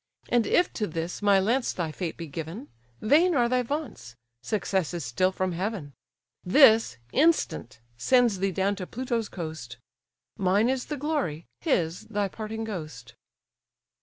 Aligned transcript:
And 0.29 0.47
if 0.47 0.73
to 0.73 0.87
this 0.87 1.21
my 1.21 1.39
lance 1.39 1.73
thy 1.73 1.91
fate 1.91 2.17
be 2.17 2.25
given, 2.25 2.69
Vain 3.01 3.35
are 3.35 3.47
thy 3.47 3.61
vaunts; 3.61 4.15
success 4.41 4.95
is 4.95 5.05
still 5.05 5.31
from 5.31 5.51
heaven: 5.51 5.93
This, 6.43 6.97
instant, 7.11 7.79
sends 7.97 8.39
thee 8.39 8.49
down 8.51 8.75
to 8.77 8.87
Pluto's 8.87 9.29
coast; 9.29 9.77
Mine 10.39 10.69
is 10.69 10.85
the 10.85 10.97
glory, 10.97 11.45
his 11.59 12.07
thy 12.07 12.27
parting 12.27 12.63
ghost." 12.63 13.13